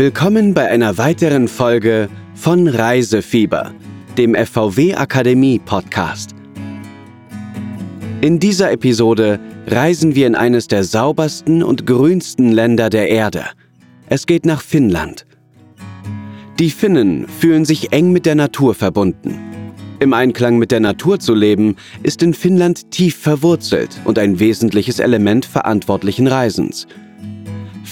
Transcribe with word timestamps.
Willkommen 0.00 0.54
bei 0.54 0.66
einer 0.66 0.96
weiteren 0.96 1.46
Folge 1.46 2.08
von 2.34 2.68
Reisefieber, 2.68 3.74
dem 4.16 4.34
FVW 4.34 4.94
Akademie 4.94 5.58
Podcast. 5.58 6.34
In 8.22 8.38
dieser 8.38 8.72
Episode 8.72 9.38
reisen 9.66 10.14
wir 10.14 10.26
in 10.26 10.34
eines 10.34 10.68
der 10.68 10.84
saubersten 10.84 11.62
und 11.62 11.86
grünsten 11.86 12.50
Länder 12.50 12.88
der 12.88 13.10
Erde. 13.10 13.44
Es 14.08 14.24
geht 14.24 14.46
nach 14.46 14.62
Finnland. 14.62 15.26
Die 16.58 16.70
Finnen 16.70 17.28
fühlen 17.28 17.66
sich 17.66 17.92
eng 17.92 18.10
mit 18.10 18.24
der 18.24 18.36
Natur 18.36 18.74
verbunden. 18.74 19.38
Im 19.98 20.14
Einklang 20.14 20.56
mit 20.56 20.70
der 20.70 20.80
Natur 20.80 21.20
zu 21.20 21.34
leben, 21.34 21.76
ist 22.02 22.22
in 22.22 22.32
Finnland 22.32 22.90
tief 22.90 23.16
verwurzelt 23.16 24.00
und 24.06 24.18
ein 24.18 24.40
wesentliches 24.40 24.98
Element 24.98 25.44
verantwortlichen 25.44 26.26
Reisens– 26.26 26.86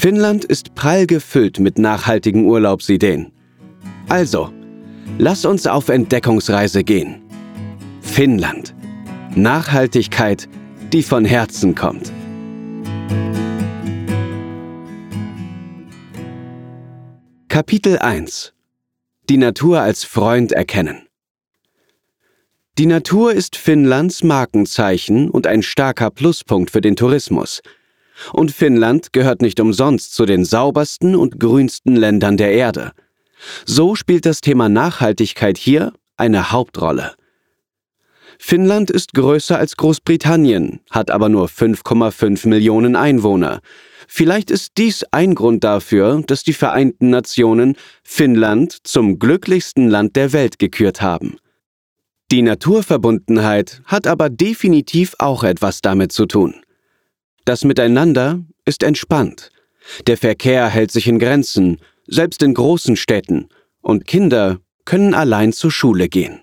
Finnland 0.00 0.44
ist 0.44 0.76
prall 0.76 1.08
gefüllt 1.08 1.58
mit 1.58 1.76
nachhaltigen 1.76 2.44
Urlaubsideen. 2.44 3.32
Also, 4.08 4.52
lass 5.18 5.44
uns 5.44 5.66
auf 5.66 5.88
Entdeckungsreise 5.88 6.84
gehen. 6.84 7.20
Finnland. 8.00 8.76
Nachhaltigkeit, 9.34 10.48
die 10.92 11.02
von 11.02 11.24
Herzen 11.24 11.74
kommt. 11.74 12.12
Kapitel 17.48 17.98
1 17.98 18.52
Die 19.28 19.36
Natur 19.36 19.80
als 19.80 20.04
Freund 20.04 20.52
erkennen. 20.52 21.08
Die 22.78 22.86
Natur 22.86 23.32
ist 23.32 23.56
Finnlands 23.56 24.22
Markenzeichen 24.22 25.28
und 25.28 25.48
ein 25.48 25.62
starker 25.62 26.12
Pluspunkt 26.12 26.70
für 26.70 26.80
den 26.80 26.94
Tourismus– 26.94 27.62
und 28.32 28.52
Finnland 28.52 29.12
gehört 29.12 29.42
nicht 29.42 29.60
umsonst 29.60 30.14
zu 30.14 30.26
den 30.26 30.44
saubersten 30.44 31.14
und 31.14 31.40
grünsten 31.40 31.96
Ländern 31.96 32.36
der 32.36 32.52
Erde. 32.52 32.92
So 33.64 33.94
spielt 33.94 34.26
das 34.26 34.40
Thema 34.40 34.68
Nachhaltigkeit 34.68 35.58
hier 35.58 35.92
eine 36.16 36.50
Hauptrolle. 36.50 37.14
Finnland 38.38 38.90
ist 38.90 39.14
größer 39.14 39.58
als 39.58 39.76
Großbritannien, 39.76 40.80
hat 40.90 41.10
aber 41.10 41.28
nur 41.28 41.48
5,5 41.48 42.46
Millionen 42.48 42.94
Einwohner. 42.94 43.60
Vielleicht 44.06 44.50
ist 44.50 44.72
dies 44.78 45.04
ein 45.10 45.34
Grund 45.34 45.64
dafür, 45.64 46.22
dass 46.26 46.44
die 46.44 46.52
Vereinten 46.52 47.10
Nationen 47.10 47.76
Finnland 48.04 48.78
zum 48.84 49.18
glücklichsten 49.18 49.88
Land 49.88 50.16
der 50.16 50.32
Welt 50.32 50.58
gekürt 50.58 51.02
haben. 51.02 51.36
Die 52.30 52.42
Naturverbundenheit 52.42 53.82
hat 53.86 54.06
aber 54.06 54.30
definitiv 54.30 55.14
auch 55.18 55.44
etwas 55.44 55.80
damit 55.80 56.12
zu 56.12 56.26
tun. 56.26 56.54
Das 57.48 57.64
Miteinander 57.64 58.44
ist 58.66 58.82
entspannt. 58.82 59.52
Der 60.06 60.18
Verkehr 60.18 60.68
hält 60.68 60.90
sich 60.90 61.06
in 61.08 61.18
Grenzen, 61.18 61.80
selbst 62.06 62.42
in 62.42 62.52
großen 62.52 62.94
Städten, 62.94 63.48
und 63.80 64.06
Kinder 64.06 64.58
können 64.84 65.14
allein 65.14 65.54
zur 65.54 65.70
Schule 65.70 66.10
gehen. 66.10 66.42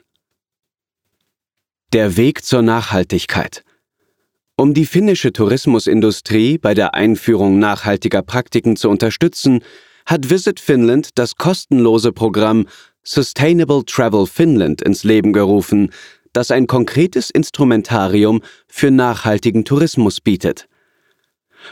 Der 1.94 2.17
Weg 2.17 2.44
zur 2.44 2.64
Nachhaltigkeit. 2.64 3.64
Um 4.58 4.73
die 4.73 4.88
finnische 4.88 5.31
Tourismusindustrie 5.31 6.58
bei 6.58 6.73
der 6.73 6.95
Einführung 6.95 7.59
nachhaltiger 7.59 8.23
Praktiken 8.23 8.76
zu 8.76 8.89
unterstützen, 8.89 9.59
hat 10.08 10.31
Visit 10.31 10.59
Finland 10.59 11.20
das 11.20 11.36
kostenlose 11.36 12.14
Programm 12.14 12.66
Sustainable 13.03 13.86
Travel 13.86 14.26
Finland 14.26 14.81
ins 14.81 15.03
Leben 15.03 15.33
gerufen, 15.33 15.92
das 16.33 16.50
ein 16.50 16.66
konkretes 16.66 17.30
Instrumentarium 17.30 18.42
für 18.67 18.89
nachhaltigen 18.89 19.66
Tourismus 19.66 20.20
bietet. 20.20 20.67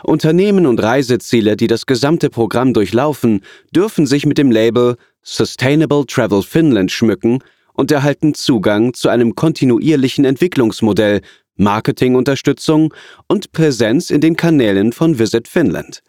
Unternehmen 0.03 0.65
und 0.65 0.81
Reiseziele, 0.81 1.55
die 1.55 1.67
das 1.67 1.85
gesamte 1.85 2.29
Programm 2.29 2.73
durchlaufen, 2.73 3.41
dürfen 3.75 4.05
sich 4.05 4.25
mit 4.25 4.37
dem 4.37 4.51
Label 4.51 4.95
Sustainable 5.21 6.05
Travel 6.05 6.41
Finland 6.41 6.91
schmücken 6.91 7.39
und 7.73 7.91
erhalten 7.91 8.33
Zugang 8.33 8.93
zu 8.93 9.09
einem 9.09 9.35
kontinuierlichen 9.35 10.25
Entwicklungsmodell, 10.25 11.21
Marketingunterstützung 11.55 12.93
und 13.27 13.51
Präsenz 13.51 14.09
in 14.09 14.21
den 14.21 14.35
Kanälen 14.35 14.91
von 14.91 15.19
Visit 15.19 15.47
Finland. 15.47 16.01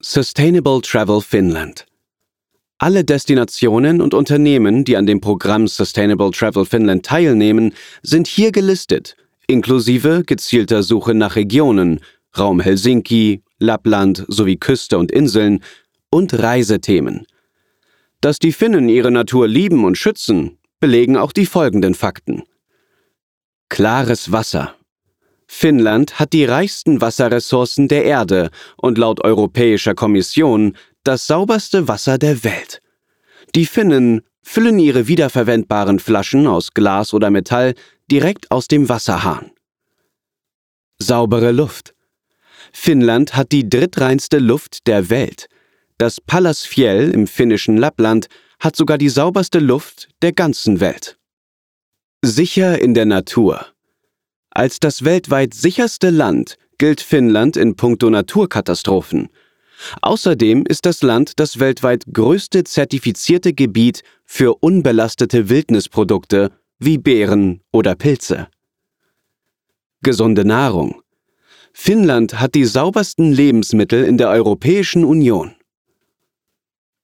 Sustainable 0.00 0.80
Travel 0.80 1.20
Finland 1.20 1.86
alle 2.82 3.04
Destinationen 3.04 4.00
und 4.00 4.12
Unternehmen, 4.12 4.82
die 4.82 4.96
an 4.96 5.06
dem 5.06 5.20
Programm 5.20 5.68
Sustainable 5.68 6.32
Travel 6.32 6.66
Finland 6.66 7.06
teilnehmen, 7.06 7.74
sind 8.02 8.26
hier 8.26 8.50
gelistet, 8.50 9.14
inklusive 9.46 10.24
gezielter 10.26 10.82
Suche 10.82 11.14
nach 11.14 11.36
Regionen, 11.36 12.00
Raum 12.38 12.60
Helsinki, 12.60 13.42
Lappland 13.58 14.24
sowie 14.28 14.56
Küste 14.56 14.98
und 14.98 15.12
Inseln 15.12 15.62
und 16.10 16.38
Reisethemen. 16.38 17.26
Dass 18.20 18.38
die 18.38 18.52
Finnen 18.52 18.88
ihre 18.88 19.10
Natur 19.10 19.48
lieben 19.48 19.84
und 19.84 19.98
schützen, 19.98 20.58
belegen 20.80 21.16
auch 21.16 21.32
die 21.32 21.46
folgenden 21.46 21.94
Fakten. 21.94 22.42
Klares 23.68 24.32
Wasser. 24.32 24.74
Finnland 25.46 26.18
hat 26.18 26.32
die 26.32 26.44
reichsten 26.44 27.00
Wasserressourcen 27.00 27.88
der 27.88 28.04
Erde 28.04 28.50
und 28.76 28.96
laut 28.96 29.22
Europäischer 29.22 29.94
Kommission 29.94 30.76
das 31.04 31.26
sauberste 31.26 31.88
Wasser 31.88 32.16
der 32.16 32.42
Welt. 32.42 32.80
Die 33.54 33.66
Finnen 33.66 34.22
füllen 34.42 34.78
ihre 34.78 35.08
wiederverwendbaren 35.08 35.98
Flaschen 35.98 36.46
aus 36.46 36.72
Glas 36.72 37.12
oder 37.12 37.30
Metall 37.30 37.74
direkt 38.10 38.50
aus 38.50 38.66
dem 38.66 38.88
Wasserhahn. 38.88 39.50
Saubere 40.98 41.52
Luft. 41.52 41.94
Finnland 42.72 43.36
hat 43.36 43.52
die 43.52 43.68
drittreinste 43.68 44.38
Luft 44.38 44.86
der 44.86 45.10
Welt. 45.10 45.48
Das 45.98 46.20
Pallasfjell 46.20 47.10
im 47.10 47.26
finnischen 47.26 47.76
Lappland 47.76 48.26
hat 48.58 48.76
sogar 48.76 48.98
die 48.98 49.08
sauberste 49.08 49.58
Luft 49.58 50.08
der 50.22 50.32
ganzen 50.32 50.80
Welt. 50.80 51.18
Sicher 52.22 52.80
in 52.80 52.94
der 52.94 53.04
Natur. 53.04 53.66
Als 54.50 54.80
das 54.80 55.04
weltweit 55.04 55.54
sicherste 55.54 56.10
Land 56.10 56.56
gilt 56.78 57.00
Finnland 57.00 57.56
in 57.56 57.76
puncto 57.76 58.10
Naturkatastrophen. 58.10 59.28
Außerdem 60.00 60.64
ist 60.66 60.86
das 60.86 61.02
Land 61.02 61.40
das 61.40 61.58
weltweit 61.58 62.04
größte 62.12 62.64
zertifizierte 62.64 63.52
Gebiet 63.52 64.02
für 64.24 64.54
unbelastete 64.62 65.48
Wildnisprodukte 65.48 66.52
wie 66.78 66.98
Beeren 66.98 67.62
oder 67.72 67.94
Pilze. 67.94 68.48
Gesunde 70.02 70.44
Nahrung. 70.44 71.01
Finnland 71.72 72.40
hat 72.40 72.54
die 72.54 72.64
saubersten 72.64 73.32
Lebensmittel 73.32 74.04
in 74.04 74.18
der 74.18 74.28
Europäischen 74.28 75.04
Union. 75.04 75.52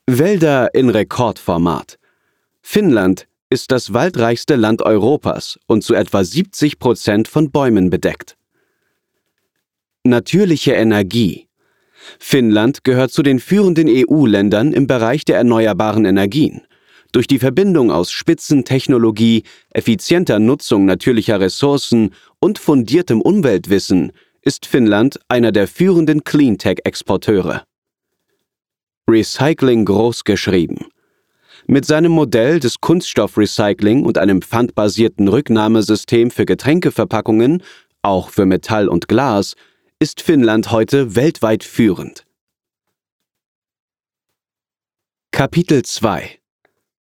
Wälder 0.06 0.74
in 0.74 0.90
Rekordformat. 0.90 1.98
Finnland 2.62 3.26
ist 3.50 3.72
das 3.72 3.94
waldreichste 3.94 4.56
Land 4.56 4.82
Europas 4.82 5.58
und 5.66 5.82
zu 5.82 5.94
etwa 5.94 6.22
70 6.22 6.78
Prozent 6.78 7.28
von 7.28 7.50
Bäumen 7.50 7.88
bedeckt. 7.88 8.36
Natürliche 10.04 10.72
Energie. 10.72 11.48
Finnland 12.18 12.84
gehört 12.84 13.10
zu 13.10 13.22
den 13.22 13.40
führenden 13.40 13.88
EU-Ländern 13.88 14.72
im 14.72 14.86
Bereich 14.86 15.24
der 15.24 15.36
erneuerbaren 15.36 16.04
Energien. 16.04 16.62
Durch 17.12 17.26
die 17.26 17.38
Verbindung 17.38 17.90
aus 17.90 18.10
Spitzentechnologie, 18.10 19.44
effizienter 19.70 20.38
Nutzung 20.38 20.84
natürlicher 20.84 21.40
Ressourcen 21.40 22.14
und 22.38 22.58
fundiertem 22.58 23.22
Umweltwissen 23.22 24.12
ist 24.48 24.64
Finnland 24.64 25.20
einer 25.28 25.52
der 25.52 25.68
führenden 25.68 26.24
Cleantech-Exporteure. 26.24 27.64
Recycling 29.06 29.84
groß 29.84 30.24
geschrieben. 30.24 30.86
Mit 31.66 31.84
seinem 31.84 32.12
Modell 32.12 32.58
des 32.58 32.80
Kunststoffrecycling 32.80 34.06
und 34.06 34.16
einem 34.16 34.40
pfandbasierten 34.40 35.28
Rücknahmesystem 35.28 36.30
für 36.30 36.46
Getränkeverpackungen, 36.46 37.62
auch 38.00 38.30
für 38.30 38.46
Metall 38.46 38.88
und 38.88 39.06
Glas, 39.06 39.54
ist 39.98 40.22
Finnland 40.22 40.72
heute 40.72 41.14
weltweit 41.14 41.62
führend. 41.62 42.24
Kapitel 45.30 45.82
2 45.82 46.38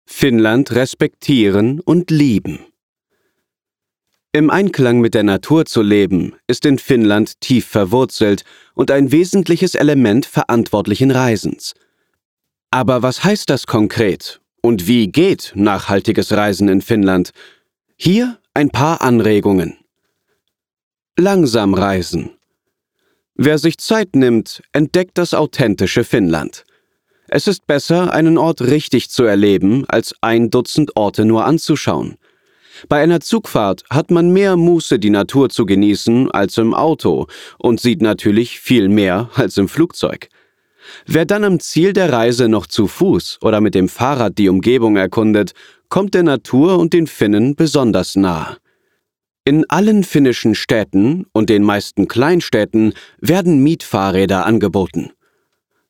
Finnland 0.05 0.73
respektieren 0.73 1.79
und 1.79 2.11
lieben 2.11 2.68
im 4.31 4.51
Einklang 4.51 4.99
mit 4.99 5.15
der 5.15 5.23
Natur 5.23 5.65
zu 5.65 5.81
leben, 5.81 6.35
ist 6.47 6.65
in 6.65 6.77
Finnland 6.77 7.41
tief 7.41 7.65
verwurzelt 7.65 8.43
und 8.75 8.91
ein 8.91 9.11
wesentliches 9.11 9.73
Element 9.73 10.25
verantwortlichen 10.25 11.09
Reisens. 11.09 11.73
Aber 12.69 13.01
was 13.01 13.23
heißt 13.23 13.49
das 13.49 13.65
konkret? 13.65 14.39
Und 14.61 14.87
wie 14.87 15.07
geht 15.07 15.53
nachhaltiges 15.55 16.31
Reisen 16.33 16.69
in 16.69 16.81
Finnland? 16.81 17.31
Hier 17.95 18.37
ein 18.53 18.69
paar 18.69 19.01
Anregungen. 19.01 19.77
Langsam 21.17 21.73
reisen. 21.73 22.31
Wer 23.33 23.57
sich 23.57 23.79
Zeit 23.79 24.15
nimmt, 24.15 24.61
entdeckt 24.73 25.17
das 25.17 25.33
authentische 25.33 26.03
Finnland. 26.03 26.65
Es 27.29 27.47
ist 27.47 27.65
besser, 27.65 28.13
einen 28.13 28.37
Ort 28.37 28.61
richtig 28.61 29.09
zu 29.09 29.23
erleben, 29.23 29.85
als 29.87 30.13
ein 30.21 30.51
Dutzend 30.51 30.95
Orte 30.95 31.25
nur 31.25 31.45
anzuschauen. 31.45 32.18
Bei 32.87 33.01
einer 33.01 33.19
Zugfahrt 33.19 33.83
hat 33.89 34.11
man 34.11 34.31
mehr 34.31 34.55
Muße, 34.55 34.99
die 34.99 35.09
Natur 35.09 35.49
zu 35.49 35.65
genießen, 35.65 36.31
als 36.31 36.57
im 36.57 36.73
Auto 36.73 37.27
und 37.57 37.79
sieht 37.79 38.01
natürlich 38.01 38.59
viel 38.59 38.89
mehr 38.89 39.29
als 39.35 39.57
im 39.57 39.67
Flugzeug. 39.67 40.29
Wer 41.05 41.25
dann 41.25 41.43
am 41.43 41.59
Ziel 41.59 41.93
der 41.93 42.11
Reise 42.11 42.47
noch 42.47 42.65
zu 42.65 42.87
Fuß 42.87 43.39
oder 43.41 43.61
mit 43.61 43.75
dem 43.75 43.89
Fahrrad 43.89 44.37
die 44.37 44.49
Umgebung 44.49 44.95
erkundet, 44.95 45.53
kommt 45.89 46.13
der 46.13 46.23
Natur 46.23 46.79
und 46.79 46.93
den 46.93 47.07
Finnen 47.07 47.55
besonders 47.55 48.15
nahe. 48.15 48.57
In 49.45 49.65
allen 49.69 50.03
finnischen 50.03 50.53
Städten 50.53 51.25
und 51.31 51.49
den 51.49 51.63
meisten 51.63 52.07
Kleinstädten 52.07 52.93
werden 53.19 53.63
Mietfahrräder 53.63 54.45
angeboten. 54.45 55.11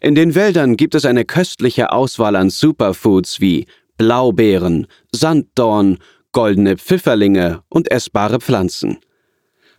In 0.00 0.14
den 0.14 0.34
Wäldern 0.34 0.76
gibt 0.76 0.94
es 0.94 1.04
eine 1.04 1.24
köstliche 1.24 1.92
Auswahl 1.92 2.36
an 2.36 2.50
Superfoods 2.50 3.40
wie 3.40 3.66
Blaubeeren, 3.96 4.86
Sanddorn, 5.12 5.98
goldene 6.32 6.76
Pfifferlinge 6.76 7.62
und 7.68 7.90
essbare 7.90 8.40
Pflanzen. 8.40 8.98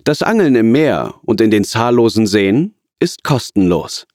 Das 0.03 0.23
Angeln 0.23 0.55
im 0.55 0.71
Meer 0.71 1.15
und 1.23 1.41
in 1.41 1.51
den 1.51 1.63
zahllosen 1.63 2.27
Seen 2.27 2.75
ist 2.99 3.23
kostenlos. 3.23 4.07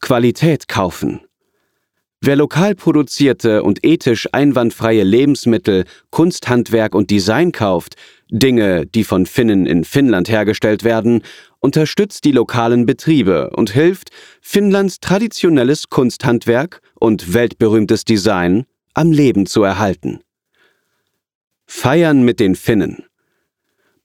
Qualität 0.00 0.68
kaufen. 0.68 1.20
Wer 2.20 2.34
lokal 2.34 2.74
produzierte 2.74 3.62
und 3.62 3.84
ethisch 3.84 4.28
einwandfreie 4.32 5.04
Lebensmittel, 5.04 5.84
Kunsthandwerk 6.10 6.94
und 6.94 7.10
Design 7.10 7.52
kauft, 7.52 7.94
Dinge, 8.30 8.86
die 8.86 9.04
von 9.04 9.26
Finnen 9.26 9.66
in 9.66 9.84
Finnland 9.84 10.28
hergestellt 10.28 10.84
werden, 10.84 11.22
unterstützt 11.60 12.24
die 12.24 12.32
lokalen 12.32 12.86
Betriebe 12.86 13.50
und 13.50 13.70
hilft, 13.70 14.10
Finnlands 14.40 15.00
traditionelles 15.00 15.88
Kunsthandwerk 15.88 16.80
und 16.94 17.34
weltberühmtes 17.34 18.04
Design 18.04 18.64
am 18.94 19.12
Leben 19.12 19.46
zu 19.46 19.62
erhalten. 19.62 20.20
Feiern 21.66 22.22
mit 22.22 22.40
den 22.40 22.54
Finnen. 22.54 23.04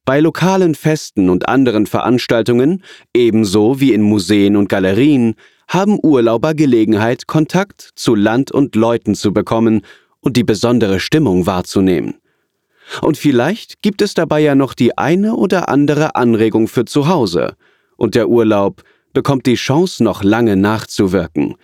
Bei 0.05 0.19
lokalen 0.19 0.75
Festen 0.75 1.29
und 1.29 1.47
anderen 1.47 1.85
Veranstaltungen, 1.85 2.83
ebenso 3.13 3.79
wie 3.79 3.93
in 3.93 4.01
Museen 4.01 4.57
und 4.57 4.67
Galerien, 4.67 5.35
haben 5.67 5.97
Urlauber 6.01 6.53
Gelegenheit, 6.53 7.25
Kontakt 7.25 7.91
zu 7.95 8.15
Land 8.15 8.51
und 8.51 8.75
Leuten 8.75 9.15
zu 9.15 9.31
bekommen 9.31 9.81
und 10.19 10.35
die 10.35 10.43
besondere 10.43 10.99
Stimmung 10.99 11.45
wahrzunehmen. 11.45 12.15
Und 13.01 13.17
vielleicht 13.17 13.81
gibt 13.81 14.01
es 14.01 14.13
dabei 14.13 14.39
ja 14.41 14.55
noch 14.55 14.73
die 14.73 14.97
eine 14.97 15.35
oder 15.35 15.69
andere 15.69 16.15
Anregung 16.15 16.67
für 16.67 16.85
zu 16.85 17.07
Hause, 17.07 17.55
und 17.95 18.15
der 18.15 18.29
Urlaub 18.29 18.83
bekommt 19.13 19.45
die 19.45 19.55
Chance, 19.55 20.03
noch 20.03 20.23
lange 20.23 20.55
nachzuwirken. 20.55 21.55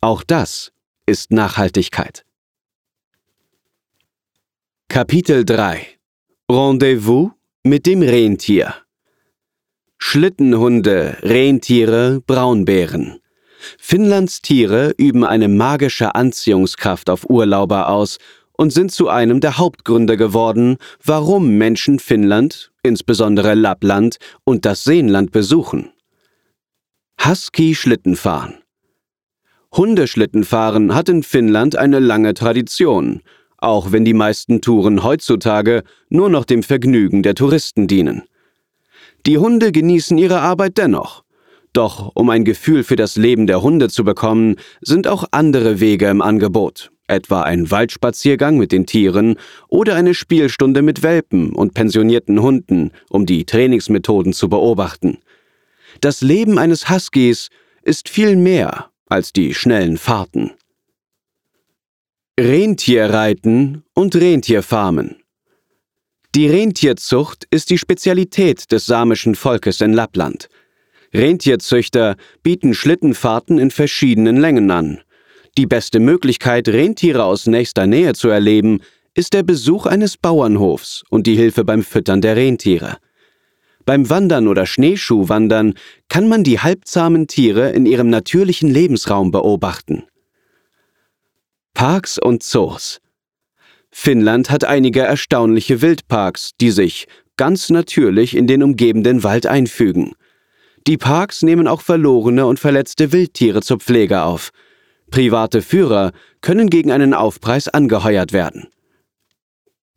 Auch 0.00 0.22
das 0.22 0.72
ist 1.06 1.32
Nachhaltigkeit. 1.32 2.24
Kapitel 4.88 5.44
3 5.44 5.86
Rendezvous 6.50 7.30
mit 7.62 7.86
dem 7.86 8.02
Rentier 8.02 8.74
Schlittenhunde, 9.98 11.18
Rentiere, 11.22 12.22
Braunbären. 12.26 13.20
Finnlands 13.78 14.40
Tiere 14.40 14.94
üben 14.96 15.24
eine 15.24 15.48
magische 15.48 16.14
Anziehungskraft 16.14 17.10
auf 17.10 17.28
Urlauber 17.28 17.88
aus 17.88 18.18
und 18.58 18.72
sind 18.72 18.90
zu 18.90 19.08
einem 19.08 19.40
der 19.40 19.56
Hauptgründe 19.56 20.16
geworden, 20.16 20.76
warum 21.02 21.56
Menschen 21.56 22.00
Finnland, 22.00 22.72
insbesondere 22.82 23.54
Lappland 23.54 24.18
und 24.44 24.66
das 24.66 24.84
Seenland 24.84 25.30
besuchen. 25.30 25.92
Husky-Schlittenfahren 27.24 28.56
Hundeschlittenfahren 29.74 30.94
hat 30.94 31.08
in 31.08 31.22
Finnland 31.22 31.76
eine 31.76 32.00
lange 32.00 32.34
Tradition, 32.34 33.22
auch 33.58 33.92
wenn 33.92 34.04
die 34.04 34.14
meisten 34.14 34.60
Touren 34.60 35.04
heutzutage 35.04 35.84
nur 36.08 36.28
noch 36.28 36.44
dem 36.44 36.62
Vergnügen 36.62 37.22
der 37.22 37.34
Touristen 37.34 37.86
dienen. 37.86 38.22
Die 39.26 39.38
Hunde 39.38 39.72
genießen 39.72 40.18
ihre 40.18 40.40
Arbeit 40.40 40.78
dennoch. 40.78 41.22
Doch 41.74 42.12
um 42.14 42.30
ein 42.30 42.44
Gefühl 42.44 42.82
für 42.82 42.96
das 42.96 43.16
Leben 43.16 43.46
der 43.46 43.62
Hunde 43.62 43.88
zu 43.88 44.04
bekommen, 44.04 44.56
sind 44.80 45.06
auch 45.06 45.24
andere 45.32 45.80
Wege 45.80 46.08
im 46.08 46.22
Angebot 46.22 46.90
etwa 47.08 47.42
ein 47.42 47.70
Waldspaziergang 47.70 48.56
mit 48.56 48.70
den 48.70 48.86
Tieren 48.86 49.36
oder 49.68 49.96
eine 49.96 50.14
Spielstunde 50.14 50.82
mit 50.82 51.02
Welpen 51.02 51.52
und 51.52 51.74
pensionierten 51.74 52.40
Hunden, 52.40 52.92
um 53.10 53.26
die 53.26 53.44
Trainingsmethoden 53.44 54.32
zu 54.32 54.48
beobachten. 54.48 55.18
Das 56.00 56.20
Leben 56.20 56.58
eines 56.58 56.88
Huskies 56.88 57.48
ist 57.82 58.08
viel 58.08 58.36
mehr 58.36 58.90
als 59.08 59.32
die 59.32 59.54
schnellen 59.54 59.96
Fahrten. 59.96 60.52
Rentierreiten 62.38 63.82
und 63.94 64.14
Rentierfarmen 64.14 65.16
Die 66.36 66.46
Rentierzucht 66.46 67.46
ist 67.50 67.70
die 67.70 67.78
Spezialität 67.78 68.70
des 68.70 68.86
samischen 68.86 69.34
Volkes 69.34 69.80
in 69.80 69.92
Lappland. 69.92 70.48
Rentierzüchter 71.12 72.16
bieten 72.42 72.74
Schlittenfahrten 72.74 73.58
in 73.58 73.70
verschiedenen 73.70 74.36
Längen 74.36 74.70
an. 74.70 75.00
Die 75.58 75.66
beste 75.66 75.98
Möglichkeit, 75.98 76.68
Rentiere 76.68 77.24
aus 77.24 77.48
nächster 77.48 77.88
Nähe 77.88 78.14
zu 78.14 78.28
erleben, 78.28 78.80
ist 79.14 79.34
der 79.34 79.42
Besuch 79.42 79.86
eines 79.86 80.16
Bauernhofs 80.16 81.02
und 81.10 81.26
die 81.26 81.34
Hilfe 81.34 81.64
beim 81.64 81.82
Füttern 81.82 82.20
der 82.20 82.36
Rentiere. 82.36 82.98
Beim 83.84 84.08
Wandern 84.08 84.46
oder 84.46 84.66
Schneeschuhwandern 84.66 85.74
kann 86.08 86.28
man 86.28 86.44
die 86.44 86.60
halbzahmen 86.60 87.26
Tiere 87.26 87.70
in 87.70 87.86
ihrem 87.86 88.08
natürlichen 88.08 88.70
Lebensraum 88.70 89.32
beobachten. 89.32 90.04
Parks 91.74 92.20
und 92.20 92.44
Zoos 92.44 93.00
Finnland 93.90 94.50
hat 94.50 94.62
einige 94.62 95.00
erstaunliche 95.00 95.82
Wildparks, 95.82 96.52
die 96.60 96.70
sich 96.70 97.08
ganz 97.36 97.68
natürlich 97.68 98.36
in 98.36 98.46
den 98.46 98.62
umgebenden 98.62 99.24
Wald 99.24 99.44
einfügen. 99.44 100.12
Die 100.86 100.98
Parks 100.98 101.42
nehmen 101.42 101.66
auch 101.66 101.80
verlorene 101.80 102.46
und 102.46 102.60
verletzte 102.60 103.10
Wildtiere 103.10 103.60
zur 103.60 103.80
Pflege 103.80 104.22
auf– 104.22 104.52
Private 105.10 105.62
Führer 105.62 106.12
können 106.40 106.70
gegen 106.70 106.92
einen 106.92 107.14
Aufpreis 107.14 107.68
angeheuert 107.68 108.32
werden. 108.32 108.68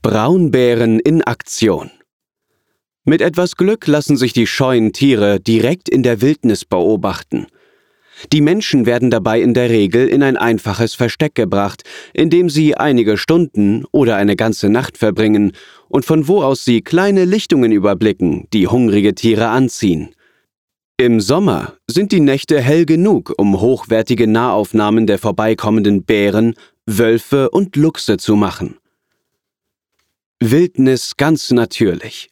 Braunbären 0.01 0.99
in 0.99 1.21
Aktion. 1.21 1.91
Mit 3.03 3.21
etwas 3.21 3.55
Glück 3.55 3.87
lassen 3.87 4.15
sich 4.15 4.33
die 4.33 4.47
scheuen 4.47 4.93
Tiere 4.93 5.39
direkt 5.39 5.89
in 5.89 6.03
der 6.03 6.21
Wildnis 6.21 6.65
beobachten. 6.65 7.47
Die 8.31 8.41
Menschen 8.41 8.85
werden 8.85 9.09
dabei 9.09 9.41
in 9.41 9.53
der 9.53 9.69
Regel 9.69 10.07
in 10.07 10.21
ein 10.21 10.37
einfaches 10.37 10.93
Versteck 10.93 11.35
gebracht, 11.35 11.83
in 12.13 12.29
dem 12.29 12.49
sie 12.49 12.75
einige 12.75 13.17
Stunden 13.17 13.85
oder 13.91 14.15
eine 14.15 14.35
ganze 14.35 14.69
Nacht 14.69 14.97
verbringen 14.97 15.53
und 15.89 16.05
von 16.05 16.27
wo 16.27 16.43
aus 16.43 16.63
sie 16.63 16.81
kleine 16.81 17.25
Lichtungen 17.25 17.71
überblicken, 17.71 18.47
die 18.53 18.67
hungrige 18.67 19.15
Tiere 19.15 19.47
anziehen. 19.47 20.13
Im 21.01 21.19
Sommer 21.19 21.73
sind 21.87 22.11
die 22.11 22.19
Nächte 22.19 22.61
hell 22.61 22.85
genug, 22.85 23.33
um 23.39 23.59
hochwertige 23.59 24.27
Nahaufnahmen 24.27 25.07
der 25.07 25.17
vorbeikommenden 25.17 26.03
Bären, 26.03 26.53
Wölfe 26.85 27.49
und 27.49 27.75
Luchse 27.75 28.17
zu 28.17 28.35
machen. 28.35 28.77
Wildnis 30.39 31.17
ganz 31.17 31.49
natürlich. 31.49 32.29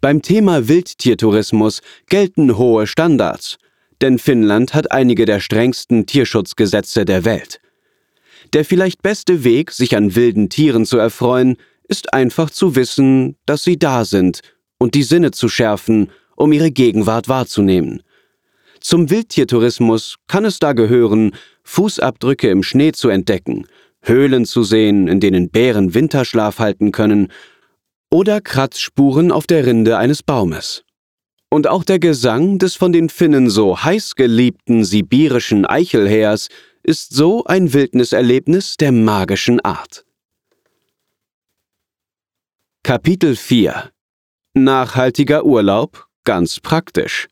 Beim 0.00 0.22
Thema 0.22 0.66
Wildtiertourismus 0.66 1.82
gelten 2.06 2.56
hohe 2.56 2.86
Standards, 2.86 3.58
denn 4.00 4.18
Finnland 4.18 4.72
hat 4.72 4.90
einige 4.90 5.26
der 5.26 5.40
strengsten 5.40 6.06
Tierschutzgesetze 6.06 7.04
der 7.04 7.26
Welt. 7.26 7.60
Der 8.54 8.64
vielleicht 8.64 9.02
beste 9.02 9.44
Weg, 9.44 9.72
sich 9.72 9.94
an 9.94 10.16
wilden 10.16 10.48
Tieren 10.48 10.86
zu 10.86 10.96
erfreuen, 10.96 11.58
ist 11.86 12.14
einfach 12.14 12.48
zu 12.48 12.76
wissen, 12.76 13.36
dass 13.44 13.62
sie 13.62 13.78
da 13.78 14.06
sind 14.06 14.40
und 14.78 14.94
die 14.94 15.02
Sinne 15.02 15.32
zu 15.32 15.50
schärfen, 15.50 16.10
um 16.38 16.52
ihre 16.52 16.70
Gegenwart 16.70 17.28
wahrzunehmen. 17.28 18.02
Zum 18.80 19.10
Wildtiertourismus 19.10 20.16
kann 20.28 20.44
es 20.44 20.60
da 20.60 20.72
gehören, 20.72 21.32
Fußabdrücke 21.64 22.48
im 22.48 22.62
Schnee 22.62 22.92
zu 22.92 23.08
entdecken, 23.08 23.66
Höhlen 24.00 24.44
zu 24.44 24.62
sehen, 24.62 25.08
in 25.08 25.18
denen 25.18 25.50
Bären 25.50 25.94
Winterschlaf 25.94 26.60
halten 26.60 26.92
können, 26.92 27.32
oder 28.10 28.40
Kratzspuren 28.40 29.32
auf 29.32 29.46
der 29.46 29.66
Rinde 29.66 29.98
eines 29.98 30.22
Baumes. 30.22 30.84
Und 31.50 31.66
auch 31.66 31.82
der 31.82 31.98
Gesang 31.98 32.58
des 32.58 32.74
von 32.76 32.92
den 32.92 33.08
Finnen 33.08 33.50
so 33.50 33.82
heiß 33.82 34.14
geliebten 34.14 34.84
sibirischen 34.84 35.66
Eichelhähers 35.66 36.48
ist 36.82 37.14
so 37.14 37.44
ein 37.44 37.72
Wildniserlebnis 37.72 38.76
der 38.76 38.92
magischen 38.92 39.60
Art. 39.60 40.04
Kapitel 42.84 43.34
4 43.34 43.90
Nachhaltiger 44.54 45.44
Urlaub 45.44 46.07
ganz 46.28 46.60
praktisch. 46.60 47.26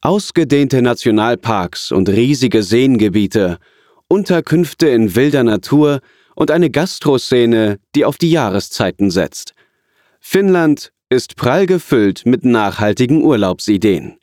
Ausgedehnte 0.00 0.80
Nationalparks 0.80 1.90
und 1.90 2.08
riesige 2.08 2.62
Seengebiete, 2.62 3.58
Unterkünfte 4.06 4.86
in 4.86 5.16
wilder 5.16 5.42
Natur 5.42 5.98
und 6.36 6.52
eine 6.52 6.70
Gastroszene, 6.70 7.80
die 7.96 8.04
auf 8.04 8.16
die 8.16 8.30
Jahreszeiten 8.30 9.10
setzt. 9.10 9.54
Finnland 10.20 10.92
ist 11.08 11.34
prall 11.34 11.66
gefüllt 11.66 12.26
mit 12.26 12.44
nachhaltigen 12.44 13.24
Urlaubsideen. 13.24 14.20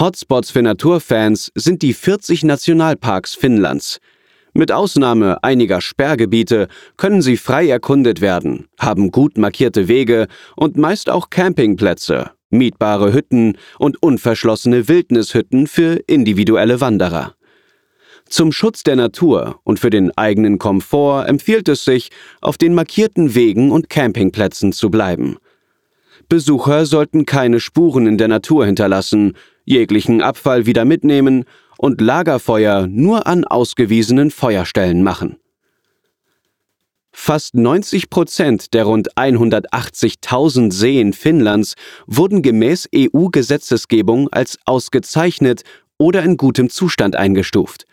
Hotspots 0.00 0.52
für 0.52 0.62
Naturfans 0.62 1.52
sind 1.54 1.82
die 1.82 1.92
40 1.92 2.44
Nationalparks 2.44 3.34
Finnlands. 3.34 4.00
Mit 4.56 4.70
Ausnahme 4.70 5.42
einiger 5.42 5.80
Sperrgebiete 5.80 6.68
können 6.96 7.22
sie 7.22 7.36
frei 7.36 7.68
erkundet 7.68 8.20
werden, 8.20 8.68
haben 8.78 9.10
gut 9.10 9.36
markierte 9.36 9.88
Wege 9.88 10.28
und 10.54 10.76
meist 10.76 11.10
auch 11.10 11.28
Campingplätze, 11.28 12.30
mietbare 12.50 13.12
Hütten 13.12 13.58
und 13.80 14.00
unverschlossene 14.00 14.86
Wildnishütten 14.86 15.66
für 15.66 15.98
individuelle 16.06 16.80
Wanderer. 16.80 17.34
Zum 18.28 18.52
Schutz 18.52 18.84
der 18.84 18.94
Natur 18.94 19.58
und 19.64 19.80
für 19.80 19.90
den 19.90 20.16
eigenen 20.16 20.58
Komfort 20.58 21.26
empfiehlt 21.26 21.68
es 21.68 21.84
sich, 21.84 22.10
auf 22.40 22.56
den 22.56 22.74
markierten 22.74 23.34
Wegen 23.34 23.72
und 23.72 23.90
Campingplätzen 23.90 24.72
zu 24.72 24.88
bleiben. 24.88 25.36
Besucher 26.28 26.86
sollten 26.86 27.26
keine 27.26 27.58
Spuren 27.58 28.06
in 28.06 28.18
der 28.18 28.28
Natur 28.28 28.66
hinterlassen, 28.66 29.34
jeglichen 29.64 30.22
Abfall 30.22 30.64
wieder 30.64 30.84
mitnehmen 30.84 31.44
und 31.78 32.00
Lagerfeuer 32.00 32.86
nur 32.86 33.26
an 33.26 33.44
ausgewiesenen 33.44 34.30
Feuerstellen 34.30 35.02
machen. 35.02 35.38
Fast 37.16 37.54
90 37.54 38.10
Prozent 38.10 38.74
der 38.74 38.84
rund 38.84 39.14
180.000 39.14 40.72
Seen 40.72 41.12
Finnlands 41.12 41.74
wurden 42.06 42.42
gemäß 42.42 42.88
EU-Gesetzesgebung 42.94 44.28
als 44.32 44.58
ausgezeichnet 44.64 45.62
oder 45.96 46.24
in 46.24 46.36
gutem 46.36 46.70
Zustand 46.70 47.14
eingestuft. 47.14 47.86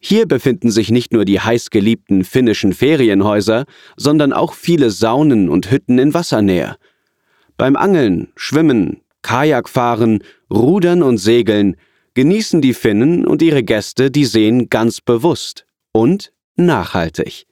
Hier 0.00 0.26
befinden 0.26 0.70
sich 0.70 0.90
nicht 0.90 1.12
nur 1.12 1.24
die 1.24 1.40
heißgeliebten 1.40 2.24
finnischen 2.24 2.72
Ferienhäuser, 2.72 3.64
sondern 3.96 4.32
auch 4.32 4.54
viele 4.54 4.90
Saunen 4.90 5.50
und 5.50 5.70
Hütten 5.70 5.98
in 5.98 6.14
Wassernähe. 6.14 6.76
Beim 7.58 7.76
Angeln, 7.76 8.28
Schwimmen, 8.34 9.02
Kajakfahren, 9.22 10.22
Rudern 10.50 11.02
und 11.02 11.18
Segeln 11.18 11.76
genießen 12.18 12.60
die 12.60 12.74
Finnen 12.74 13.24
und 13.24 13.42
ihre 13.42 13.62
Gäste 13.62 14.10
die 14.10 14.24
Seen 14.24 14.68
ganz 14.68 15.00
bewusst 15.00 15.66
und 15.92 16.32
nachhaltig. 16.56 17.46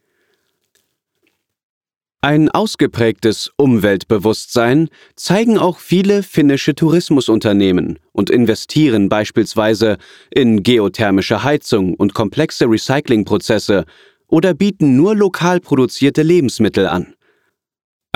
Ein 2.21 2.49
ausgeprägtes 2.49 3.53
Umweltbewusstsein 3.57 4.89
zeigen 5.15 5.57
auch 5.57 5.79
viele 5.79 6.25
finnische 6.25 6.75
Tourismusunternehmen 6.75 8.01
und 8.11 8.29
investieren 8.29 9.09
beispielsweise 9.09 9.99
in 10.33 10.65
geothermische 10.65 11.45
Heizung 11.45 11.95
und 11.95 12.15
komplexe 12.15 12.69
Recyclingprozesse 12.69 13.85
oder 14.27 14.53
bieten 14.53 14.97
nur 14.97 15.15
lokal 15.15 15.61
produzierte 15.61 16.25
Lebensmittel 16.25 16.89
an. 16.89 17.15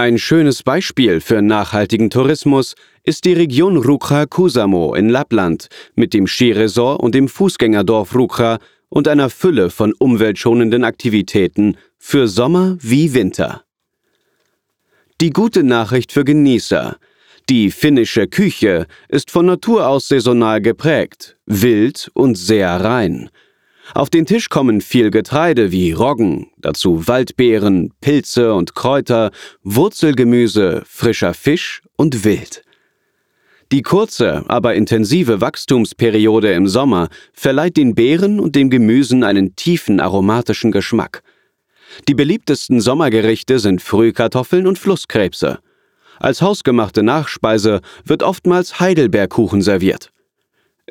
Ein 0.00 0.16
schönes 0.16 0.62
Beispiel 0.62 1.20
für 1.20 1.42
nachhaltigen 1.42 2.08
Tourismus 2.08 2.74
ist 3.04 3.26
die 3.26 3.34
Region 3.34 3.76
Rukha 3.76 4.24
Kusamo 4.24 4.94
in 4.94 5.10
Lappland 5.10 5.68
mit 5.94 6.14
dem 6.14 6.26
Skiresort 6.26 7.02
und 7.02 7.14
dem 7.14 7.28
Fußgängerdorf 7.28 8.14
Rukha 8.14 8.60
und 8.88 9.08
einer 9.08 9.28
Fülle 9.28 9.68
von 9.68 9.92
umweltschonenden 9.92 10.84
Aktivitäten 10.84 11.76
für 11.98 12.28
Sommer 12.28 12.78
wie 12.80 13.12
Winter. 13.12 13.64
Die 15.20 15.34
gute 15.34 15.64
Nachricht 15.64 16.12
für 16.12 16.24
Genießer. 16.24 16.96
Die 17.50 17.70
finnische 17.70 18.26
Küche 18.26 18.86
ist 19.10 19.30
von 19.30 19.44
Natur 19.44 19.86
aus 19.86 20.08
saisonal 20.08 20.62
geprägt, 20.62 21.36
wild 21.44 22.10
und 22.14 22.36
sehr 22.36 22.70
rein. 22.70 23.28
Auf 23.94 24.08
den 24.08 24.26
Tisch 24.26 24.48
kommen 24.48 24.80
viel 24.80 25.10
Getreide 25.10 25.72
wie 25.72 25.92
Roggen, 25.92 26.50
dazu 26.58 27.08
Waldbeeren, 27.08 27.92
Pilze 28.00 28.54
und 28.54 28.74
Kräuter, 28.74 29.30
Wurzelgemüse, 29.62 30.82
frischer 30.86 31.34
Fisch 31.34 31.82
und 31.96 32.24
Wild. 32.24 32.62
Die 33.72 33.82
kurze, 33.82 34.44
aber 34.48 34.74
intensive 34.74 35.40
Wachstumsperiode 35.40 36.52
im 36.52 36.66
Sommer 36.66 37.08
verleiht 37.32 37.76
den 37.76 37.94
Beeren 37.94 38.40
und 38.40 38.56
dem 38.56 38.70
Gemüsen 38.70 39.22
einen 39.22 39.54
tiefen 39.54 40.00
aromatischen 40.00 40.72
Geschmack. 40.72 41.22
Die 42.08 42.14
beliebtesten 42.14 42.80
Sommergerichte 42.80 43.58
sind 43.58 43.82
Frühkartoffeln 43.82 44.66
und 44.66 44.78
Flusskrebse. 44.78 45.58
Als 46.18 46.42
hausgemachte 46.42 47.02
Nachspeise 47.02 47.80
wird 48.04 48.22
oftmals 48.22 48.78
Heidelbeerkuchen 48.78 49.62
serviert. 49.62 50.12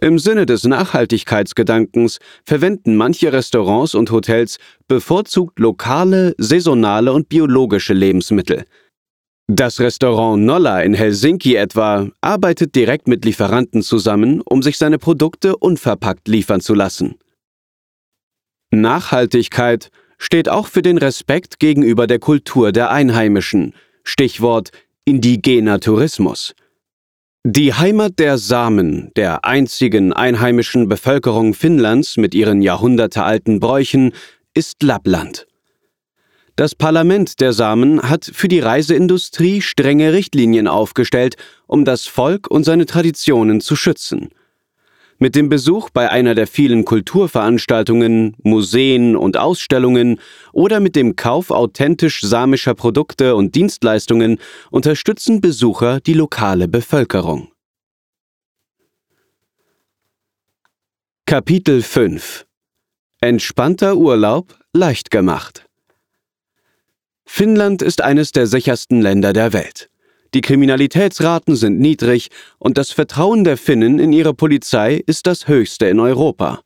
Im 0.01 0.17
Sinne 0.17 0.45
des 0.45 0.63
Nachhaltigkeitsgedankens 0.63 2.19
verwenden 2.45 2.95
manche 2.95 3.33
Restaurants 3.33 3.95
und 3.95 4.11
Hotels 4.11 4.57
bevorzugt 4.87 5.59
lokale, 5.59 6.35
saisonale 6.37 7.11
und 7.11 7.27
biologische 7.27 7.93
Lebensmittel. 7.93 8.63
Das 9.47 9.79
Restaurant 9.79 10.43
Nolla 10.43 10.81
in 10.81 10.93
Helsinki 10.93 11.55
etwa 11.55 12.07
arbeitet 12.21 12.75
direkt 12.75 13.07
mit 13.07 13.25
Lieferanten 13.25 13.81
zusammen, 13.81 14.41
um 14.41 14.61
sich 14.61 14.77
seine 14.77 14.99
Produkte 14.99 15.57
unverpackt 15.57 16.27
liefern 16.27 16.61
zu 16.61 16.75
lassen. 16.75 17.15
Nachhaltigkeit 18.71 19.89
steht 20.17 20.47
auch 20.47 20.67
für 20.67 20.83
den 20.83 20.97
Respekt 20.97 21.59
gegenüber 21.59 22.07
der 22.07 22.19
Kultur 22.19 22.71
der 22.71 22.91
Einheimischen, 22.91 23.73
Stichwort 24.03 24.71
indigener 25.03 25.79
Tourismus. 25.79 26.53
Die 27.45 27.73
Heimat 27.73 28.19
der 28.19 28.37
Samen, 28.37 29.11
der 29.15 29.45
einzigen 29.45 30.11
einheimischen 30.11 30.89
Bevölkerung 30.89 31.53
Finnlands 31.53 32.17
mit 32.17 32.35
ihren 32.35 32.61
jahrhundertealten 32.61 33.61
Bräuchen, 33.61 34.11
ist 34.53 34.83
Lappland. 34.83 35.47
Das 36.57 36.75
Parlament 36.75 37.39
der 37.39 37.53
Samen 37.53 38.01
hat 38.01 38.25
für 38.25 38.49
die 38.49 38.59
Reiseindustrie 38.59 39.61
strenge 39.61 40.11
Richtlinien 40.11 40.67
aufgestellt, 40.67 41.37
um 41.65 41.85
das 41.85 42.07
Volk 42.07 42.51
und 42.51 42.65
seine 42.65 42.85
Traditionen 42.85 43.61
zu 43.61 43.77
schützen. 43.77 44.31
Mit 45.21 45.35
dem 45.35 45.49
Besuch 45.49 45.89
bei 45.89 46.09
einer 46.09 46.33
der 46.33 46.47
vielen 46.47 46.85
Kulturveranstaltungen, 46.85 48.37
Museen 48.41 49.17
und 49.17 49.35
Ausstellungen 49.35 50.21
oder 50.53 50.79
mit 50.79 50.95
dem 50.95 51.17
Kauf 51.17 51.51
authentisch 51.51 52.21
samischer 52.21 52.73
Produkte 52.73 53.35
und 53.35 53.53
Dienstleistungen 53.53 54.39
unterstützen 54.71 55.41
Besucher 55.41 55.99
die 55.99 56.13
lokale 56.13 56.69
Bevölkerung. 56.69 57.51
Kapitel 61.25 61.81
5 61.81 62.45
Entspannter 63.19 63.97
Urlaub 63.97 64.57
leicht 64.71 65.11
gemacht. 65.11 65.67
Finnland 67.25 67.81
ist 67.81 68.01
eines 68.01 68.31
der 68.31 68.47
sichersten 68.47 69.01
Länder 69.01 69.33
der 69.33 69.51
Welt. 69.51 69.89
Die 70.33 70.41
Kriminalitätsraten 70.41 71.55
sind 71.55 71.79
niedrig 71.79 72.29
und 72.59 72.77
das 72.77 72.91
Vertrauen 72.91 73.43
der 73.43 73.57
Finnen 73.57 73.99
in 73.99 74.13
ihre 74.13 74.33
Polizei 74.33 75.01
ist 75.05 75.25
das 75.25 75.47
höchste 75.47 75.87
in 75.87 75.99
Europa. 75.99 76.61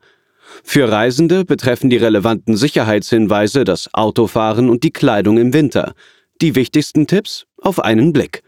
Für 0.64 0.92
Reisende 0.92 1.46
betreffen 1.46 1.90
die 1.90 1.98
relevanten 1.98 2.58
Sicherheitshinweise 2.58 3.64
das 3.64 3.94
Autofahren 3.94 4.70
und 4.70 4.84
die 4.84 4.92
Kleidung 4.92 5.38
im 5.38 5.54
Winter. 5.54 5.94
Die 6.42 6.56
wichtigsten 6.56 7.08
Tipps 7.08 7.46
auf 7.62 7.80
einen 7.80 8.12
Blick. 8.12 8.44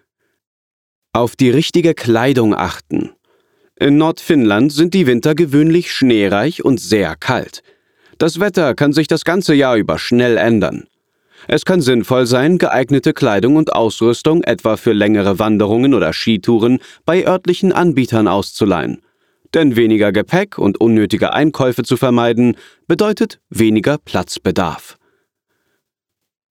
Auf 1.13 1.36
die 1.36 1.50
richtige 1.50 1.93
Kleidung 1.93 2.53
achten. 2.53 3.12
In 3.77 3.98
Nordfinnland 3.98 4.72
sind 4.72 4.93
die 4.93 5.07
Winter 5.07 5.34
gewöhnlich 5.34 5.91
schneereich 5.91 6.63
und 6.63 6.79
sehr 6.79 7.15
kalt. 7.15 7.63
Das 8.17 8.39
Wetter 8.39 8.75
kann 8.75 8.93
sich 8.93 9.07
das 9.07 9.25
ganze 9.25 9.53
Jahr 9.53 9.75
über 9.77 9.98
schnell 9.98 10.38
ändern. 10.38 10.88
Es 11.48 11.66
kann 11.66 11.82
sinnvoll 11.82 12.25
sein, 12.25 12.58
geeignete 12.58 13.14
Kleidung 13.14 13.56
und 13.56 13.74
Ausrüstung 13.74 14.44
etwa 14.44 14.78
für 14.78 14.94
längere 14.94 15.40
Wanderungen 15.40 15.94
oder 15.94 16.14
Skitouren 16.14 16.80
bei 17.06 17.25
örtlichen 17.28 17.72
Anbietern 17.72 18.28
auszuleihen. 18.28 19.02
Denn 19.54 19.75
weniger 19.75 20.12
Gepäck 20.12 20.58
und 20.58 20.82
unnötige 20.82 21.34
Einkäufe 21.34 21.84
zu 21.84 21.98
vermeiden, 21.98 22.58
bedeutet 22.88 23.40
weniger 23.50 23.98
Platzbedarf. 23.98 24.98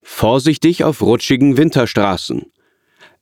Vorsichtig 0.01 0.83
auf 0.83 1.01
rutschigen 1.01 1.57
Winterstraßen. 1.57 2.51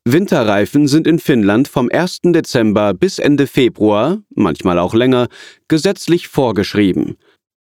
Winterreifen 0.06 0.90
sind 0.90 1.08
in 1.08 1.18
Finnland 1.18 1.70
vom 1.70 1.90
1. 1.90 2.20
Dezember 2.26 2.94
bis 2.94 3.20
Ende 3.20 3.48
Februar, 3.48 4.22
manchmal 4.36 4.78
auch 4.78 4.94
länger, 4.94 5.28
gesetzlich 5.70 6.28
vorgeschrieben. 6.28 7.18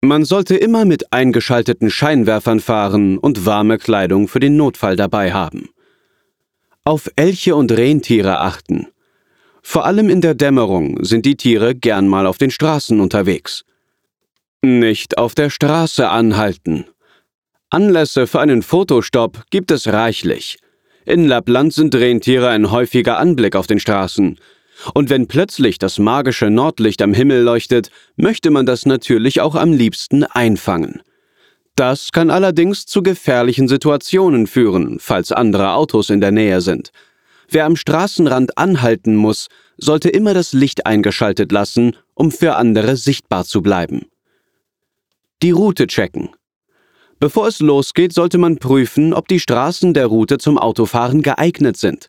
Man 0.00 0.24
sollte 0.24 0.56
immer 0.56 0.84
mit 0.84 1.12
eingeschalteten 1.12 1.90
Scheinwerfern 1.90 2.60
fahren 2.60 3.18
und 3.18 3.46
warme 3.46 3.78
Kleidung 3.78 4.28
für 4.28 4.40
den 4.40 4.56
Notfall 4.56 4.96
dabei 4.96 5.32
haben. 5.32 5.70
Auf 6.84 7.10
Elche 7.16 7.56
und 7.56 7.72
Rentiere 7.72 8.40
achten. 8.40 8.86
Vor 9.62 9.84
allem 9.84 10.08
in 10.08 10.20
der 10.20 10.34
Dämmerung 10.34 11.02
sind 11.04 11.26
die 11.26 11.36
Tiere 11.36 11.74
gern 11.74 12.06
mal 12.06 12.26
auf 12.26 12.38
den 12.38 12.52
Straßen 12.52 13.00
unterwegs. 13.00 13.64
Nicht 14.62 15.18
auf 15.18 15.34
der 15.34 15.50
Straße 15.50 16.08
anhalten. 16.08 16.84
Anlässe 17.70 18.28
für 18.28 18.38
einen 18.38 18.62
Fotostopp 18.62 19.44
gibt 19.50 19.72
es 19.72 19.88
reichlich. 19.88 20.58
In 21.04 21.26
Lappland 21.26 21.72
sind 21.72 21.94
Rentiere 21.94 22.48
ein 22.48 22.70
häufiger 22.70 23.18
Anblick 23.18 23.56
auf 23.56 23.66
den 23.66 23.80
Straßen. 23.80 24.38
Und 24.94 25.10
wenn 25.10 25.26
plötzlich 25.26 25.78
das 25.78 25.98
magische 25.98 26.50
Nordlicht 26.50 27.02
am 27.02 27.14
Himmel 27.14 27.42
leuchtet, 27.42 27.90
möchte 28.16 28.50
man 28.50 28.66
das 28.66 28.86
natürlich 28.86 29.40
auch 29.40 29.54
am 29.54 29.72
liebsten 29.72 30.24
einfangen. 30.24 31.02
Das 31.76 32.12
kann 32.12 32.30
allerdings 32.30 32.86
zu 32.86 33.02
gefährlichen 33.02 33.68
Situationen 33.68 34.46
führen, 34.46 34.98
falls 34.98 35.32
andere 35.32 35.72
Autos 35.72 36.10
in 36.10 36.20
der 36.20 36.32
Nähe 36.32 36.60
sind. 36.60 36.90
Wer 37.48 37.66
am 37.66 37.76
Straßenrand 37.76 38.58
anhalten 38.58 39.14
muss, 39.14 39.48
sollte 39.76 40.08
immer 40.08 40.34
das 40.34 40.52
Licht 40.52 40.86
eingeschaltet 40.86 41.52
lassen, 41.52 41.96
um 42.14 42.32
für 42.32 42.56
andere 42.56 42.96
sichtbar 42.96 43.44
zu 43.44 43.62
bleiben. 43.62 44.06
Die 45.42 45.50
Route 45.50 45.86
checken. 45.86 46.30
Bevor 47.18 47.48
es 47.48 47.60
losgeht, 47.60 48.12
sollte 48.12 48.38
man 48.38 48.58
prüfen, 48.58 49.14
ob 49.14 49.28
die 49.28 49.40
Straßen 49.40 49.94
der 49.94 50.06
Route 50.06 50.38
zum 50.38 50.58
Autofahren 50.58 51.22
geeignet 51.22 51.76
sind. 51.76 52.08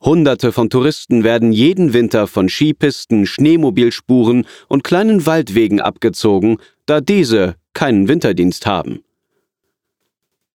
Hunderte 0.00 0.52
von 0.52 0.70
Touristen 0.70 1.24
werden 1.24 1.52
jeden 1.52 1.92
Winter 1.92 2.26
von 2.26 2.48
Skipisten, 2.48 3.26
Schneemobilspuren 3.26 4.46
und 4.68 4.84
kleinen 4.84 5.26
Waldwegen 5.26 5.80
abgezogen, 5.80 6.58
da 6.86 7.00
diese 7.00 7.56
keinen 7.74 8.08
Winterdienst 8.08 8.66
haben. 8.66 9.02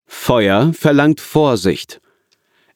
Feuer 0.06 0.72
verlangt 0.74 1.20
Vorsicht. 1.20 2.00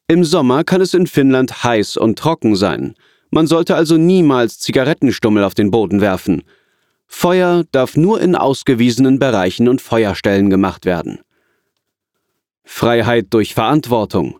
Im 0.07 0.23
Sommer 0.23 0.63
kann 0.63 0.81
es 0.81 0.93
in 0.93 1.07
Finnland 1.07 1.63
heiß 1.63 1.97
und 1.97 2.17
trocken 2.17 2.55
sein. 2.55 2.95
Man 3.29 3.47
sollte 3.47 3.75
also 3.75 3.97
niemals 3.97 4.59
Zigarettenstummel 4.59 5.43
auf 5.43 5.53
den 5.53 5.69
Boden 5.69 6.01
werfen. 6.01 6.43
Feuer 7.07 7.63
darf 7.71 7.95
nur 7.95 8.21
in 8.21 8.35
ausgewiesenen 8.35 9.19
Bereichen 9.19 9.67
und 9.69 9.81
Feuerstellen 9.81 10.49
gemacht 10.49 10.85
werden. 10.85 11.19
Freiheit 12.63 13.27
durch 13.29 13.53
Verantwortung. 13.53 14.39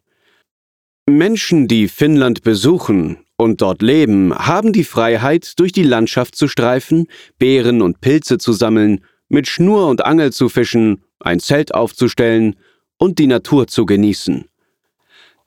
Menschen, 1.10 1.70
die 1.70 1.88
Finnland 1.88 2.44
besuchen 2.44 3.20
und 3.38 3.62
dort 3.62 3.82
leben, 3.82 4.38
haben 4.38 4.74
die 4.74 4.84
Freiheit, 4.84 5.58
durch 5.58 5.72
die 5.72 5.84
Landschaft 5.84 6.36
zu 6.36 6.50
streifen, 6.50 7.08
Beeren 7.40 7.82
und 7.82 8.02
Pilze 8.02 8.38
zu 8.38 8.52
sammeln, 8.52 9.00
mit 9.30 9.48
Schnur 9.48 9.88
und 9.88 10.06
Angel 10.06 10.34
zu 10.34 10.50
fischen, 10.50 11.02
ein 11.22 11.40
Zelt 11.40 11.74
aufzustellen 11.74 12.58
und 12.98 13.20
die 13.20 13.28
Natur 13.28 13.68
zu 13.68 13.86
genießen. 13.86 14.50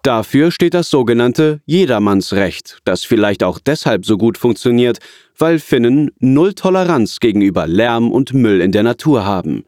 Dafür 0.03 0.51
steht 0.51 0.73
das 0.73 0.89
sogenannte 0.89 1.61
Jedermannsrecht, 1.67 2.79
das 2.85 3.05
vielleicht 3.05 3.43
auch 3.43 3.59
deshalb 3.59 4.07
so 4.07 4.17
gut 4.17 4.39
funktioniert, 4.39 4.99
weil 5.37 5.59
Finnen 5.59 6.11
null 6.21 6.55
Toleranz 6.55 7.21
gegenüber 7.21 7.67
Lärm 7.67 8.11
und 8.11 8.33
Müll 8.33 8.63
in 8.63 8.73
der 8.73 8.83
Natur 8.83 9.27
haben. 9.27 9.65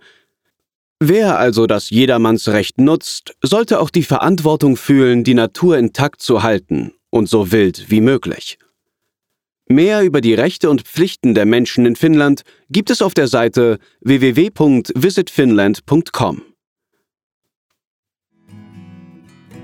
Wer 1.05 1.37
also 1.37 1.67
das 1.67 1.91
Jedermannsrecht 1.91 2.81
nutzt, 2.81 3.35
sollte 3.43 3.81
auch 3.81 3.91
die 3.91 4.05
Verantwortung 4.05 4.77
fühlen, 4.77 5.25
die 5.25 5.35
Natur 5.35 5.77
intakt 5.77 6.23
zu 6.23 6.45
halten 6.45 6.93
und 7.11 7.29
so 7.29 7.51
wild 7.51 7.91
wie 7.91 8.01
möglich. 8.01 8.57
Mehr 9.67 10.05
über 10.05 10.21
die 10.21 10.35
Rechte 10.35 10.71
und 10.71 10.83
Pflichten 10.83 11.35
der 11.35 11.45
Menschen 11.45 11.87
in 11.87 11.97
Finnland 11.97 12.43
gibt 12.71 12.89
es 12.89 13.03
auf 13.03 13.15
der 13.15 13.27
Seite 13.27 13.81
www.visitfinland.com. 14.03 16.43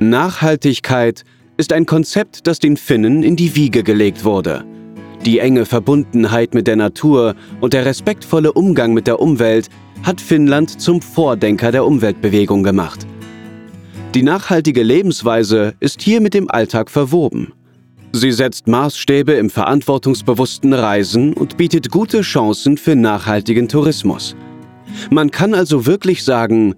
Nachhaltigkeit 0.01 1.23
ist 1.57 1.73
ein 1.73 1.87
Konzept, 1.87 2.49
das 2.49 2.59
den 2.59 2.77
Finnen 2.77 3.23
in 3.23 3.37
die 3.37 3.55
Wiege 3.55 3.85
gelegt 3.85 4.25
wurde. 4.25 4.65
Die 5.25 5.39
enge 5.39 5.67
Verbundenheit 5.67 6.53
mit 6.55 6.67
der 6.67 6.75
Natur 6.75 7.37
und 7.61 7.75
der 7.75 7.85
respektvolle 7.85 8.53
Umgang 8.53 8.93
mit 8.93 9.07
der 9.07 9.21
Umwelt 9.21 9.69
hat 10.03 10.21
Finnland 10.21 10.81
zum 10.81 11.03
Vordenker 11.03 11.73
der 11.73 11.85
Umweltbewegung 11.85 12.63
gemacht. 12.63 13.07
Die 14.15 14.23
nachhaltige 14.23 14.83
Lebensweise 14.83 15.75
ist 15.81 16.01
hier 16.01 16.21
mit 16.21 16.35
dem 16.35 16.51
Alltag 16.51 16.91
verwoben. 16.91 17.53
Sie 18.13 18.33
setzt 18.33 18.67
Maßstäbe 18.67 19.33
im 19.33 19.51
verantwortungsbewussten 19.51 20.73
Reisen 20.73 21.35
und 21.35 21.57
bietet 21.59 21.91
gute 21.91 22.23
Chancen 22.23 22.79
für 22.79 22.97
nachhaltigen 22.97 23.69
Tourismus. 23.69 24.35
Man 25.11 25.31
kann 25.31 25.55
also 25.55 25.85
wirklich 25.85 26.25
sagen, 26.25 26.75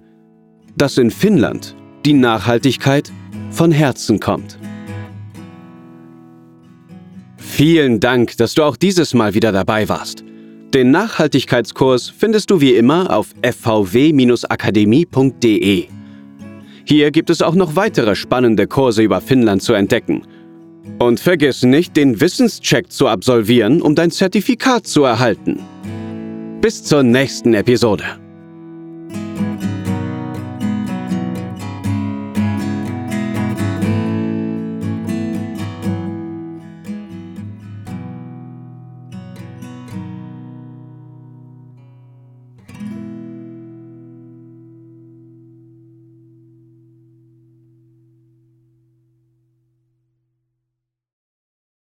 dass 0.76 0.98
in 0.98 1.10
Finnland 1.10 1.76
die 2.04 2.14
Nachhaltigkeit 2.14 3.12
von 3.50 3.70
Herzen 3.70 4.18
kommt. 4.18 4.58
Vielen 7.36 8.00
Dank, 8.00 8.36
dass 8.38 8.54
du 8.54 8.64
auch 8.64 8.76
dieses 8.76 9.14
Mal 9.14 9.34
wieder 9.34 9.52
dabei 9.52 9.88
warst. 9.88 10.24
Den 10.74 10.90
Nachhaltigkeitskurs 10.92 12.12
findest 12.16 12.50
du 12.50 12.60
wie 12.60 12.76
immer 12.76 13.16
auf 13.16 13.30
fvw-akademie.de. 13.42 15.88
Hier 16.84 17.10
gibt 17.10 17.30
es 17.30 17.42
auch 17.42 17.56
noch 17.56 17.74
weitere 17.74 18.14
spannende 18.14 18.68
Kurse 18.68 19.02
über 19.02 19.20
Finnland 19.20 19.62
zu 19.62 19.72
entdecken. 19.72 20.22
Und 21.00 21.18
vergiss 21.18 21.64
nicht, 21.64 21.96
den 21.96 22.20
Wissenscheck 22.20 22.92
zu 22.92 23.08
absolvieren, 23.08 23.82
um 23.82 23.96
dein 23.96 24.12
Zertifikat 24.12 24.86
zu 24.86 25.02
erhalten. 25.02 25.58
Bis 26.60 26.84
zur 26.84 27.02
nächsten 27.02 27.54
Episode. 27.54 28.19